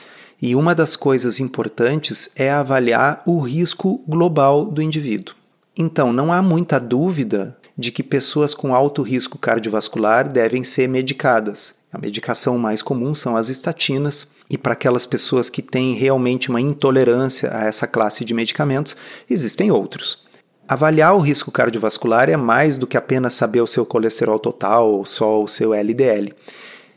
E 0.40 0.54
uma 0.54 0.72
das 0.72 0.94
coisas 0.94 1.40
importantes 1.40 2.30
é 2.36 2.48
avaliar 2.48 3.24
o 3.26 3.40
risco 3.40 4.04
global 4.06 4.66
do 4.66 4.80
indivíduo. 4.80 5.34
Então, 5.76 6.12
não 6.12 6.32
há 6.32 6.40
muita 6.40 6.78
dúvida 6.78 7.58
de 7.76 7.90
que 7.90 8.04
pessoas 8.04 8.54
com 8.54 8.72
alto 8.72 9.02
risco 9.02 9.36
cardiovascular 9.36 10.28
devem 10.28 10.62
ser 10.62 10.88
medicadas. 10.88 11.75
A 11.92 11.98
medicação 11.98 12.58
mais 12.58 12.82
comum 12.82 13.14
são 13.14 13.36
as 13.36 13.48
estatinas, 13.48 14.28
e 14.50 14.58
para 14.58 14.72
aquelas 14.72 15.06
pessoas 15.06 15.48
que 15.48 15.62
têm 15.62 15.94
realmente 15.94 16.50
uma 16.50 16.60
intolerância 16.60 17.50
a 17.52 17.64
essa 17.64 17.86
classe 17.86 18.24
de 18.24 18.34
medicamentos, 18.34 18.96
existem 19.28 19.70
outros. 19.70 20.18
Avaliar 20.68 21.14
o 21.14 21.20
risco 21.20 21.52
cardiovascular 21.52 22.28
é 22.28 22.36
mais 22.36 22.76
do 22.76 22.86
que 22.86 22.96
apenas 22.96 23.34
saber 23.34 23.60
o 23.60 23.66
seu 23.66 23.86
colesterol 23.86 24.38
total 24.38 24.90
ou 24.90 25.06
só 25.06 25.40
o 25.40 25.46
seu 25.46 25.72
LDL. 25.72 26.34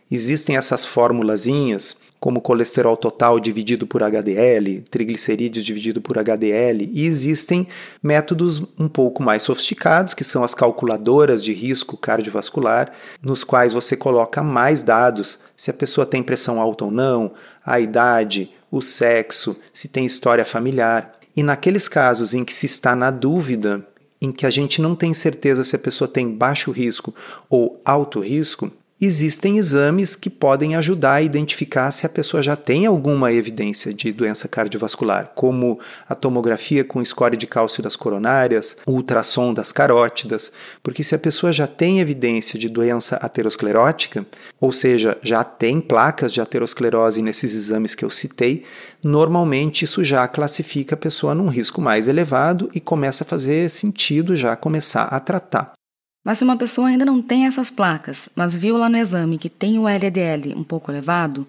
Existem 0.09 0.57
essas 0.57 0.83
formulazinhas 0.85 1.95
como 2.19 2.41
colesterol 2.41 2.97
total 2.97 3.39
dividido 3.39 3.87
por 3.87 4.03
HDL, 4.03 4.81
triglicerídeos 4.89 5.63
dividido 5.63 6.01
por 6.01 6.17
HDL, 6.17 6.89
e 6.93 7.05
existem 7.05 7.67
métodos 8.03 8.61
um 8.77 8.89
pouco 8.89 9.23
mais 9.23 9.43
sofisticados, 9.43 10.13
que 10.13 10.23
são 10.23 10.43
as 10.43 10.53
calculadoras 10.53 11.41
de 11.43 11.53
risco 11.53 11.95
cardiovascular, 11.95 12.91
nos 13.21 13.43
quais 13.43 13.71
você 13.71 13.95
coloca 13.95 14.43
mais 14.43 14.83
dados, 14.83 15.39
se 15.55 15.71
a 15.71 15.73
pessoa 15.73 16.05
tem 16.05 16.21
pressão 16.21 16.59
alta 16.59 16.85
ou 16.85 16.91
não, 16.91 17.31
a 17.65 17.79
idade, 17.79 18.51
o 18.69 18.81
sexo, 18.81 19.55
se 19.73 19.87
tem 19.87 20.05
história 20.05 20.43
familiar. 20.43 21.13
E 21.35 21.41
naqueles 21.41 21.87
casos 21.87 22.33
em 22.33 22.43
que 22.43 22.53
se 22.53 22.65
está 22.65 22.95
na 22.95 23.11
dúvida, 23.11 23.85
em 24.21 24.31
que 24.31 24.45
a 24.45 24.49
gente 24.49 24.81
não 24.81 24.95
tem 24.95 25.13
certeza 25.13 25.63
se 25.63 25.75
a 25.75 25.79
pessoa 25.79 26.07
tem 26.07 26.29
baixo 26.29 26.71
risco 26.71 27.15
ou 27.49 27.81
alto 27.85 28.19
risco, 28.19 28.69
existem 29.01 29.57
exames 29.57 30.15
que 30.15 30.29
podem 30.29 30.75
ajudar 30.75 31.13
a 31.13 31.21
identificar 31.21 31.89
se 31.91 32.05
a 32.05 32.09
pessoa 32.09 32.43
já 32.43 32.55
tem 32.55 32.85
alguma 32.85 33.31
evidência 33.31 33.93
de 33.93 34.11
doença 34.11 34.47
cardiovascular, 34.47 35.31
como 35.33 35.79
a 36.07 36.15
tomografia 36.15 36.83
com 36.83 37.03
score 37.03 37.37
de 37.37 37.47
cálcio 37.47 37.81
das 37.81 37.95
coronárias, 37.95 38.77
o 38.85 38.93
ultrassom 38.93 39.53
das 39.53 39.71
carótidas, 39.71 40.51
porque 40.83 41.03
se 41.03 41.15
a 41.15 41.19
pessoa 41.19 41.53
já 41.53 41.65
tem 41.65 41.99
evidência 41.99 42.59
de 42.59 42.67
doença 42.67 43.15
aterosclerótica, 43.17 44.25
ou 44.59 44.73
seja, 44.73 45.17
já 45.23 45.43
tem 45.43 45.79
placas 45.79 46.33
de 46.33 46.41
aterosclerose 46.41 47.21
nesses 47.21 47.53
exames 47.53 47.95
que 47.95 48.03
eu 48.03 48.09
citei, 48.09 48.65
normalmente 49.03 49.85
isso 49.85 50.03
já 50.03 50.27
classifica 50.27 50.95
a 50.95 50.97
pessoa 50.97 51.33
num 51.33 51.47
risco 51.47 51.81
mais 51.81 52.07
elevado 52.07 52.69
e 52.73 52.81
começa 52.81 53.23
a 53.23 53.27
fazer 53.27 53.69
sentido 53.69 54.35
já 54.35 54.55
começar 54.55 55.03
a 55.03 55.19
tratar. 55.19 55.78
Mas 56.23 56.37
se 56.37 56.43
uma 56.43 56.57
pessoa 56.57 56.87
ainda 56.87 57.05
não 57.05 57.21
tem 57.21 57.45
essas 57.45 57.69
placas, 57.69 58.29
mas 58.35 58.55
viu 58.55 58.77
lá 58.77 58.89
no 58.89 58.97
exame 58.97 59.37
que 59.37 59.49
tem 59.49 59.79
o 59.79 59.87
LDL 59.87 60.53
um 60.55 60.63
pouco 60.63 60.91
elevado, 60.91 61.47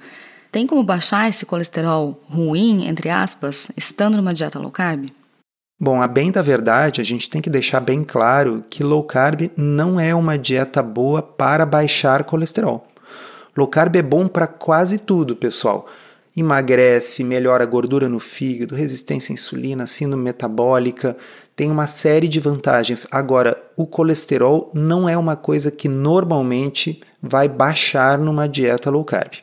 tem 0.53 0.67
como 0.67 0.83
baixar 0.83 1.29
esse 1.29 1.47
colesterol 1.47 2.21
ruim, 2.29 2.87
entre 2.87 3.09
aspas, 3.09 3.71
estando 3.77 4.17
numa 4.17 4.35
dieta 4.35 4.59
low 4.59 4.71
carb? 4.71 5.11
Bom, 5.83 6.03
a 6.03 6.07
bem 6.07 6.31
da 6.31 6.43
verdade, 6.43 7.01
a 7.01 7.05
gente 7.05 7.31
tem 7.31 7.41
que 7.41 7.49
deixar 7.49 7.81
bem 7.81 8.05
claro 8.05 8.65
que 8.69 8.85
low 8.85 9.03
carb 9.03 9.51
não 9.57 9.99
é 9.99 10.15
uma 10.15 10.37
dieta 10.37 10.83
boa 10.83 11.23
para 11.23 11.65
baixar 11.65 12.25
colesterol. 12.25 12.87
Low 13.57 13.67
carb 13.67 13.97
é 13.97 14.03
bom 14.03 14.29
para 14.29 14.47
quase 14.47 14.99
tudo, 14.99 15.35
pessoal. 15.35 15.89
Emagrece, 16.37 17.25
melhora 17.25 17.65
a 17.65 17.67
gordura 17.67 18.09
no 18.09 18.19
fígado, 18.19 18.75
resistência 18.75 19.33
à 19.33 19.35
insulina, 19.35 19.87
síndrome 19.87 20.23
metabólica, 20.23 21.17
tem 21.61 21.71
uma 21.71 21.87
série 21.87 22.27
de 22.27 22.41
vantagens. 22.41 23.07
Agora, 23.11 23.63
o 23.77 23.87
colesterol 23.87 24.71
não 24.73 25.07
é 25.07 25.15
uma 25.15 25.37
coisa 25.37 25.71
que 25.71 25.91
normalmente 25.91 27.03
vai 27.23 27.51
baixar 27.51 28.17
numa 28.19 28.49
dieta 28.49 28.89
low 28.89 29.05
carb. 29.05 29.35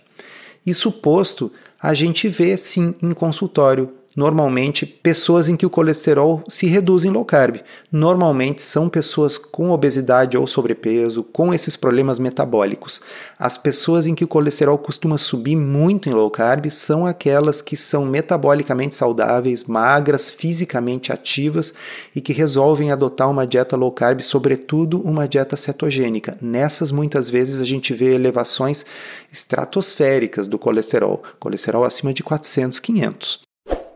Isso 0.66 0.92
posto, 0.92 1.52
a 1.80 1.94
gente 1.94 2.28
vê 2.28 2.58
sim 2.58 2.96
em 3.04 3.14
consultório 3.14 3.94
normalmente 4.18 4.84
pessoas 4.84 5.48
em 5.48 5.56
que 5.56 5.66
o 5.66 5.70
colesterol 5.70 6.44
se 6.50 6.66
reduz 6.66 7.06
em 7.06 7.12
low 7.12 7.24
carb. 7.24 7.58
Normalmente 7.92 8.64
são 8.64 8.90
pessoas 8.90 9.38
com 9.38 9.70
obesidade 9.70 10.36
ou 10.36 10.48
sobrepeso, 10.48 11.22
com 11.24 11.54
esses 11.54 11.76
problemas 11.76 12.18
metabólicos. 12.18 13.00
As 13.38 13.56
pessoas 13.58 14.08
em 14.08 14.16
que 14.16 14.24
o 14.24 14.28
colesterol 14.28 14.76
costuma 14.80 15.20
subir 15.20 15.56
muito 15.56 16.10
em 16.10 16.14
low 16.14 16.32
carb 16.32 16.66
são 16.72 17.06
aquelas 17.06 17.62
que 17.62 17.78
são 17.78 18.08
metabolicamente 18.08 18.96
saudáveis, 18.96 19.66
magras, 19.66 20.32
fisicamente 20.32 21.14
ativas 21.14 21.72
e 22.16 22.20
que 22.20 22.34
resolvem 22.34 22.92
adotar 22.92 23.30
uma 23.30 23.46
dieta 23.46 23.76
low 23.76 23.92
carb, 23.92 24.22
sobretudo 24.22 25.00
uma 25.02 25.28
dieta 25.28 25.56
cetogênica. 25.56 26.36
Nessas 26.42 26.92
muitas 26.92 27.30
vezes 27.30 27.62
a 27.62 27.66
gente 27.66 27.94
vê 27.94 28.16
elevações 28.16 28.84
estratosféricas 29.32 30.48
do 30.48 30.58
colesterol, 30.58 31.22
colesterol 31.40 31.84
acima 31.84 32.12
de 32.12 32.24
400, 32.24 32.80
500. 32.80 33.47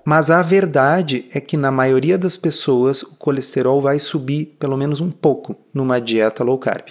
Mas 0.03 0.31
a 0.31 0.41
verdade 0.41 1.25
é 1.31 1.39
que 1.39 1.55
na 1.55 1.71
maioria 1.71 2.17
das 2.17 2.35
pessoas 2.35 3.03
o 3.03 3.15
colesterol 3.15 3.81
vai 3.81 3.99
subir 3.99 4.55
pelo 4.59 4.75
menos 4.75 4.99
um 4.99 5.11
pouco 5.11 5.55
numa 5.73 6.01
dieta 6.01 6.43
low 6.43 6.57
carb. 6.57 6.87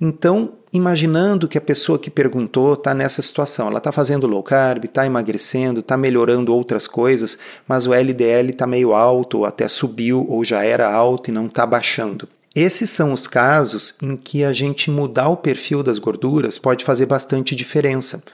Então, 0.00 0.52
imaginando 0.72 1.48
que 1.48 1.56
a 1.58 1.60
pessoa 1.60 1.98
que 1.98 2.10
perguntou 2.10 2.74
está 2.74 2.94
nessa 2.94 3.22
situação, 3.22 3.68
ela 3.68 3.78
está 3.78 3.90
fazendo 3.90 4.26
low 4.26 4.42
carb, 4.42 4.84
está 4.84 5.06
emagrecendo, 5.06 5.80
está 5.80 5.96
melhorando 5.96 6.54
outras 6.54 6.86
coisas, 6.86 7.38
mas 7.66 7.86
o 7.86 7.94
LDL 7.94 8.50
está 8.50 8.66
meio 8.66 8.92
alto, 8.92 9.38
ou 9.38 9.44
até 9.46 9.66
subiu, 9.68 10.26
ou 10.28 10.44
já 10.44 10.62
era 10.62 10.92
alto 10.92 11.30
e 11.30 11.32
não 11.32 11.46
está 11.46 11.66
baixando. 11.66 12.28
Esses 12.56 12.88
são 12.88 13.12
os 13.12 13.26
casos 13.26 13.94
em 14.00 14.16
que 14.16 14.42
a 14.42 14.50
gente 14.50 14.90
mudar 14.90 15.28
o 15.28 15.36
perfil 15.36 15.82
das 15.82 15.98
gorduras 15.98 16.58
pode 16.58 16.86
fazer 16.86 17.04
bastante 17.04 17.54
diferença. 17.54 18.24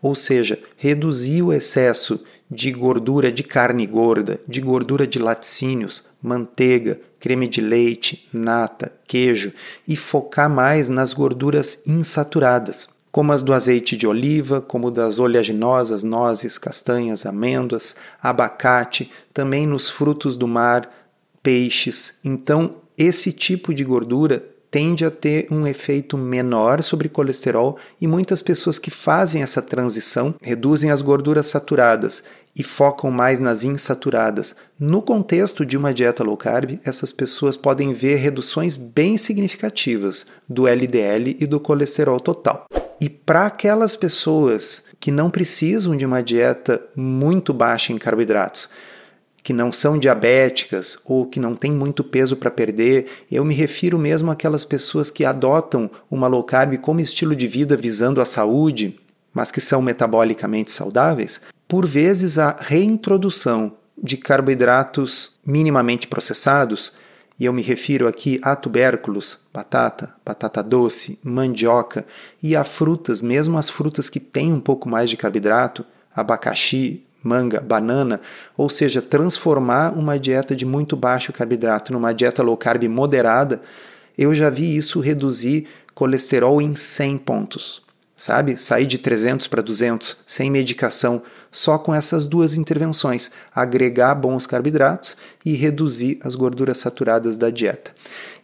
Ou 0.00 0.14
seja, 0.14 0.56
reduzir 0.76 1.42
o 1.42 1.52
excesso 1.52 2.22
de 2.48 2.70
gordura 2.70 3.32
de 3.32 3.42
carne 3.42 3.84
gorda, 3.84 4.40
de 4.46 4.60
gordura 4.60 5.04
de 5.04 5.18
laticínios, 5.18 6.04
manteiga, 6.22 7.00
creme 7.18 7.48
de 7.48 7.60
leite, 7.60 8.28
nata, 8.32 8.92
queijo 9.04 9.52
e 9.86 9.96
focar 9.96 10.48
mais 10.48 10.88
nas 10.88 11.12
gorduras 11.12 11.82
insaturadas, 11.84 12.88
como 13.10 13.32
as 13.32 13.42
do 13.42 13.52
azeite 13.52 13.96
de 13.96 14.06
oliva, 14.06 14.60
como 14.60 14.92
das 14.92 15.18
oleaginosas, 15.18 16.04
nozes, 16.04 16.56
castanhas, 16.56 17.26
amêndoas, 17.26 17.96
abacate, 18.22 19.10
também 19.34 19.66
nos 19.66 19.90
frutos 19.90 20.36
do 20.36 20.46
mar, 20.46 20.88
peixes. 21.42 22.20
Então, 22.24 22.81
esse 22.96 23.32
tipo 23.32 23.74
de 23.74 23.84
gordura 23.84 24.42
tende 24.72 25.04
a 25.04 25.10
ter 25.10 25.48
um 25.50 25.66
efeito 25.66 26.16
menor 26.16 26.82
sobre 26.82 27.10
colesterol 27.10 27.76
e 28.00 28.06
muitas 28.06 28.40
pessoas 28.40 28.78
que 28.78 28.90
fazem 28.90 29.42
essa 29.42 29.60
transição 29.60 30.34
reduzem 30.40 30.90
as 30.90 31.02
gorduras 31.02 31.46
saturadas 31.46 32.24
e 32.56 32.62
focam 32.62 33.10
mais 33.10 33.38
nas 33.38 33.64
insaturadas. 33.64 34.56
No 34.80 35.02
contexto 35.02 35.64
de 35.64 35.76
uma 35.76 35.92
dieta 35.92 36.24
low 36.24 36.38
carb, 36.38 36.78
essas 36.84 37.12
pessoas 37.12 37.54
podem 37.54 37.92
ver 37.92 38.16
reduções 38.16 38.74
bem 38.74 39.18
significativas 39.18 40.26
do 40.48 40.66
LDL 40.66 41.36
e 41.38 41.46
do 41.46 41.60
colesterol 41.60 42.18
total. 42.18 42.66
E 42.98 43.10
para 43.10 43.46
aquelas 43.46 43.94
pessoas 43.94 44.84
que 44.98 45.10
não 45.10 45.28
precisam 45.28 45.94
de 45.96 46.06
uma 46.06 46.22
dieta 46.22 46.80
muito 46.94 47.52
baixa 47.52 47.92
em 47.92 47.98
carboidratos, 47.98 48.68
que 49.42 49.52
não 49.52 49.72
são 49.72 49.98
diabéticas 49.98 50.98
ou 51.04 51.26
que 51.26 51.40
não 51.40 51.56
têm 51.56 51.72
muito 51.72 52.04
peso 52.04 52.36
para 52.36 52.50
perder, 52.50 53.06
eu 53.30 53.44
me 53.44 53.54
refiro 53.54 53.98
mesmo 53.98 54.30
àquelas 54.30 54.64
pessoas 54.64 55.10
que 55.10 55.24
adotam 55.24 55.90
uma 56.10 56.28
low 56.28 56.44
carb 56.44 56.76
como 56.78 57.00
estilo 57.00 57.34
de 57.34 57.48
vida 57.48 57.76
visando 57.76 58.20
a 58.20 58.24
saúde, 58.24 58.98
mas 59.34 59.50
que 59.50 59.60
são 59.60 59.82
metabolicamente 59.82 60.70
saudáveis, 60.70 61.40
por 61.66 61.86
vezes 61.86 62.38
a 62.38 62.56
reintrodução 62.60 63.72
de 64.02 64.16
carboidratos 64.16 65.38
minimamente 65.44 66.06
processados, 66.06 66.92
e 67.38 67.44
eu 67.44 67.52
me 67.52 67.62
refiro 67.62 68.06
aqui 68.06 68.38
a 68.42 68.54
tubérculos, 68.54 69.40
batata, 69.52 70.14
batata 70.24 70.62
doce, 70.62 71.18
mandioca 71.24 72.06
e 72.42 72.54
a 72.54 72.62
frutas, 72.62 73.20
mesmo 73.20 73.58
as 73.58 73.68
frutas 73.68 74.08
que 74.08 74.20
têm 74.20 74.52
um 74.52 74.60
pouco 74.60 74.88
mais 74.88 75.10
de 75.10 75.16
carboidrato, 75.16 75.84
abacaxi, 76.14 77.02
manga, 77.22 77.60
banana, 77.60 78.20
ou 78.56 78.68
seja, 78.68 79.00
transformar 79.00 79.96
uma 79.96 80.18
dieta 80.18 80.56
de 80.56 80.66
muito 80.66 80.96
baixo 80.96 81.32
carboidrato 81.32 81.92
numa 81.92 82.12
dieta 82.12 82.42
low 82.42 82.56
carb 82.56 82.84
moderada, 82.84 83.60
eu 84.16 84.34
já 84.34 84.50
vi 84.50 84.76
isso 84.76 85.00
reduzir 85.00 85.66
colesterol 85.94 86.60
em 86.60 86.74
100 86.74 87.18
pontos. 87.18 87.82
Sabe? 88.14 88.56
Sair 88.56 88.86
de 88.86 88.98
300 88.98 89.48
para 89.48 89.62
200 89.62 90.18
sem 90.26 90.48
medicação 90.48 91.22
só 91.50 91.76
com 91.76 91.92
essas 91.92 92.28
duas 92.28 92.54
intervenções: 92.54 93.30
agregar 93.52 94.14
bons 94.14 94.46
carboidratos 94.46 95.16
e 95.44 95.54
reduzir 95.54 96.20
as 96.22 96.36
gorduras 96.36 96.78
saturadas 96.78 97.36
da 97.36 97.50
dieta. 97.50 97.90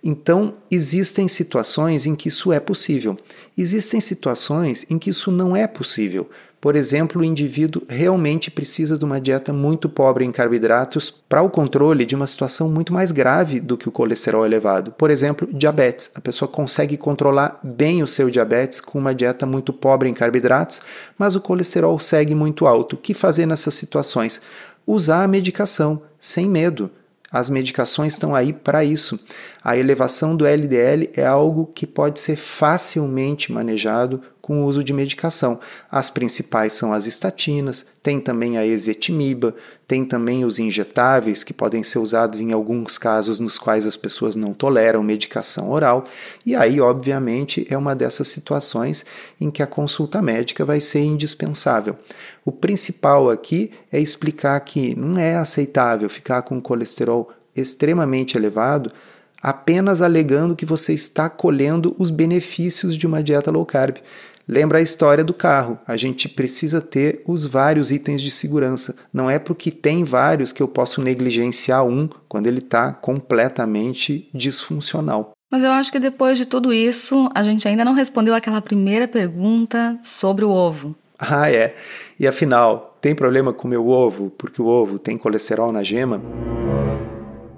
Então, 0.02 0.54
existem 0.70 1.26
situações 1.26 2.06
em 2.06 2.14
que 2.14 2.28
isso 2.28 2.52
é 2.52 2.60
possível. 2.60 3.16
Existem 3.56 4.00
situações 4.00 4.86
em 4.88 4.98
que 4.98 5.10
isso 5.10 5.30
não 5.30 5.56
é 5.56 5.66
possível. 5.66 6.28
Por 6.60 6.74
exemplo, 6.74 7.20
o 7.20 7.24
indivíduo 7.24 7.82
realmente 7.88 8.50
precisa 8.50 8.98
de 8.98 9.04
uma 9.04 9.20
dieta 9.20 9.52
muito 9.52 9.88
pobre 9.88 10.24
em 10.24 10.32
carboidratos 10.32 11.08
para 11.08 11.40
o 11.40 11.48
controle 11.48 12.04
de 12.04 12.16
uma 12.16 12.26
situação 12.26 12.68
muito 12.68 12.92
mais 12.92 13.12
grave 13.12 13.60
do 13.60 13.76
que 13.76 13.88
o 13.88 13.92
colesterol 13.92 14.44
elevado. 14.44 14.90
Por 14.90 15.08
exemplo, 15.08 15.48
diabetes. 15.52 16.10
A 16.16 16.20
pessoa 16.20 16.48
consegue 16.48 16.96
controlar 16.96 17.60
bem 17.62 18.02
o 18.02 18.08
seu 18.08 18.28
diabetes 18.28 18.80
com 18.80 18.98
uma 18.98 19.14
dieta 19.14 19.46
muito 19.46 19.72
pobre 19.72 20.08
em 20.08 20.14
carboidratos, 20.14 20.80
mas 21.16 21.36
o 21.36 21.40
colesterol 21.40 21.98
segue 22.00 22.34
muito 22.34 22.66
alto. 22.66 22.94
O 22.94 22.98
que 22.98 23.14
fazer 23.14 23.46
nessas 23.46 23.74
situações? 23.74 24.40
Usar 24.84 25.22
a 25.22 25.28
medicação 25.28 26.02
sem 26.18 26.48
medo. 26.48 26.90
As 27.30 27.50
medicações 27.50 28.14
estão 28.14 28.34
aí 28.34 28.52
para 28.52 28.84
isso. 28.84 29.18
A 29.62 29.76
elevação 29.76 30.34
do 30.34 30.46
LDL 30.46 31.10
é 31.14 31.26
algo 31.26 31.66
que 31.66 31.86
pode 31.86 32.20
ser 32.20 32.36
facilmente 32.36 33.52
manejado 33.52 34.22
com 34.48 34.62
o 34.62 34.64
uso 34.64 34.82
de 34.82 34.94
medicação. 34.94 35.60
As 35.90 36.08
principais 36.08 36.72
são 36.72 36.90
as 36.90 37.04
estatinas, 37.06 37.84
tem 38.02 38.18
também 38.18 38.56
a 38.56 38.66
ezetimiba, 38.66 39.54
tem 39.86 40.06
também 40.06 40.42
os 40.42 40.58
injetáveis 40.58 41.44
que 41.44 41.52
podem 41.52 41.84
ser 41.84 41.98
usados 41.98 42.40
em 42.40 42.50
alguns 42.50 42.96
casos 42.96 43.38
nos 43.38 43.58
quais 43.58 43.84
as 43.84 43.94
pessoas 43.94 44.34
não 44.34 44.54
toleram 44.54 45.02
medicação 45.02 45.70
oral. 45.70 46.04
E 46.46 46.56
aí, 46.56 46.80
obviamente, 46.80 47.66
é 47.68 47.76
uma 47.76 47.94
dessas 47.94 48.28
situações 48.28 49.04
em 49.38 49.50
que 49.50 49.62
a 49.62 49.66
consulta 49.66 50.22
médica 50.22 50.64
vai 50.64 50.80
ser 50.80 51.00
indispensável. 51.00 51.94
O 52.42 52.50
principal 52.50 53.28
aqui 53.28 53.70
é 53.92 54.00
explicar 54.00 54.58
que 54.60 54.98
não 54.98 55.18
é 55.18 55.36
aceitável 55.36 56.08
ficar 56.08 56.40
com 56.40 56.58
colesterol 56.58 57.30
extremamente 57.54 58.34
elevado 58.34 58.90
apenas 59.42 60.02
alegando 60.02 60.56
que 60.56 60.66
você 60.66 60.92
está 60.92 61.28
colhendo 61.30 61.94
os 61.98 62.10
benefícios 62.10 62.96
de 62.96 63.06
uma 63.06 63.22
dieta 63.22 63.50
low 63.50 63.64
carb. 63.64 63.98
Lembra 64.48 64.78
a 64.78 64.82
história 64.82 65.22
do 65.22 65.34
carro. 65.34 65.78
A 65.86 65.94
gente 65.98 66.26
precisa 66.26 66.80
ter 66.80 67.22
os 67.26 67.44
vários 67.44 67.90
itens 67.90 68.22
de 68.22 68.30
segurança. 68.30 68.96
Não 69.12 69.28
é 69.28 69.38
porque 69.38 69.70
tem 69.70 70.04
vários 70.04 70.52
que 70.52 70.62
eu 70.62 70.66
posso 70.66 71.02
negligenciar 71.02 71.84
um 71.84 72.08
quando 72.26 72.46
ele 72.46 72.60
está 72.60 72.94
completamente 72.94 74.30
disfuncional. 74.32 75.32
Mas 75.50 75.62
eu 75.62 75.70
acho 75.70 75.92
que 75.92 75.98
depois 75.98 76.38
de 76.38 76.46
tudo 76.46 76.72
isso, 76.72 77.28
a 77.34 77.42
gente 77.42 77.68
ainda 77.68 77.84
não 77.84 77.92
respondeu 77.92 78.34
aquela 78.34 78.62
primeira 78.62 79.06
pergunta 79.06 79.98
sobre 80.02 80.46
o 80.46 80.50
ovo. 80.50 80.96
Ah, 81.18 81.50
é. 81.50 81.74
E 82.18 82.26
afinal, 82.26 82.96
tem 83.02 83.14
problema 83.14 83.52
com 83.52 83.66
o 83.66 83.70
meu 83.70 83.86
ovo 83.88 84.30
porque 84.30 84.62
o 84.62 84.66
ovo 84.66 84.98
tem 84.98 85.18
colesterol 85.18 85.72
na 85.72 85.82
gema? 85.82 86.22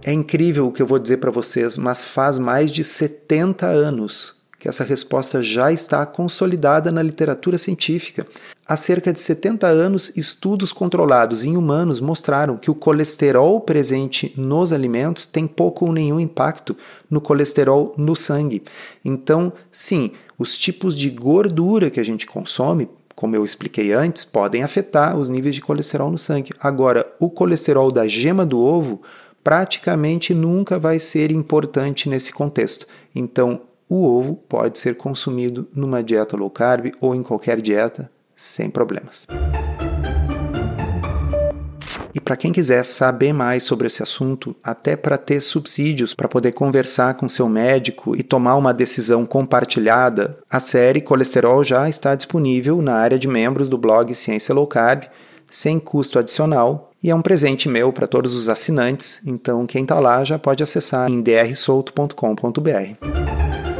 É 0.03 0.12
incrível 0.12 0.66
o 0.66 0.72
que 0.72 0.83
eu 0.83 0.87
vou 0.87 0.98
dizer 0.98 1.18
para 1.18 1.31
vocês, 1.31 1.76
mas 1.76 2.05
faz 2.05 2.38
mais 2.38 2.72
de 2.72 2.83
70 2.83 3.66
anos 3.66 4.39
que 4.61 4.68
essa 4.68 4.85
resposta 4.85 5.42
já 5.42 5.73
está 5.73 6.05
consolidada 6.05 6.92
na 6.92 7.03
literatura 7.03 7.57
científica. 7.57 8.27
Há 8.68 8.77
cerca 8.77 9.11
de 9.11 9.18
70 9.18 9.66
anos, 9.66 10.12
estudos 10.14 10.70
controlados 10.70 11.42
em 11.44 11.57
humanos 11.57 11.99
mostraram 11.99 12.59
que 12.59 12.70
o 12.70 12.75
colesterol 12.75 13.59
presente 13.62 14.35
nos 14.37 14.70
alimentos 14.70 15.25
tem 15.25 15.46
pouco 15.46 15.87
ou 15.87 15.92
nenhum 15.92 16.20
impacto 16.20 16.77
no 17.09 17.23
colesterol 17.23 17.94
no 17.96 18.14
sangue. 18.14 18.62
Então, 19.03 19.51
sim, 19.73 20.12
os 20.38 20.59
tipos 20.59 20.94
de 20.94 21.09
gordura 21.09 21.88
que 21.88 21.99
a 21.99 22.05
gente 22.05 22.27
consome, 22.27 22.87
como 23.14 23.35
eu 23.35 23.46
expliquei 23.46 23.94
antes, 23.94 24.27
podem 24.27 24.62
afetar 24.62 25.18
os 25.18 25.31
níveis 25.31 25.55
de 25.55 25.62
colesterol 25.62 26.11
no 26.11 26.18
sangue. 26.18 26.53
Agora, 26.61 27.11
o 27.18 27.31
colesterol 27.31 27.90
da 27.90 28.07
gema 28.07 28.44
do 28.44 28.61
ovo 28.61 29.01
praticamente 29.42 30.35
nunca 30.35 30.79
vai 30.79 30.99
ser 30.99 31.31
importante 31.31 32.11
nesse 32.11 32.31
contexto. 32.31 32.87
Então, 33.14 33.62
o 33.90 34.07
ovo 34.07 34.37
pode 34.48 34.79
ser 34.79 34.96
consumido 34.96 35.66
numa 35.74 36.00
dieta 36.00 36.37
low 36.37 36.48
carb 36.48 36.92
ou 37.00 37.12
em 37.12 37.24
qualquer 37.24 37.61
dieta 37.61 38.09
sem 38.37 38.70
problemas. 38.70 39.26
E 42.14 42.20
para 42.20 42.37
quem 42.37 42.53
quiser 42.53 42.85
saber 42.85 43.33
mais 43.33 43.64
sobre 43.64 43.88
esse 43.88 44.03
assunto, 44.03 44.55
até 44.62 44.96
para 44.96 45.18
ter 45.18 45.40
subsídios 45.40 46.14
para 46.14 46.29
poder 46.29 46.53
conversar 46.53 47.14
com 47.14 47.29
seu 47.29 47.48
médico 47.48 48.16
e 48.16 48.22
tomar 48.22 48.57
uma 48.57 48.72
decisão 48.72 49.26
compartilhada, 49.26 50.38
a 50.48 50.61
série 50.61 51.00
Colesterol 51.00 51.64
já 51.64 51.88
está 51.88 52.14
disponível 52.14 52.81
na 52.81 52.94
área 52.94 53.18
de 53.18 53.26
membros 53.26 53.68
do 53.68 53.76
blog 53.76 54.14
Ciência 54.14 54.55
Low 54.55 54.66
Carb 54.66 55.05
sem 55.48 55.81
custo 55.81 56.18
adicional 56.18 56.92
e 57.03 57.11
é 57.11 57.14
um 57.14 57.22
presente 57.22 57.68
meu 57.68 57.92
para 57.92 58.07
todos 58.07 58.35
os 58.35 58.48
assinantes, 58.48 59.20
então 59.26 59.66
quem 59.66 59.83
está 59.83 59.98
lá 59.98 60.24
já 60.24 60.38
pode 60.38 60.62
acessar 60.62 61.11
em 61.11 61.20
drsolto.com.br. 61.20 63.80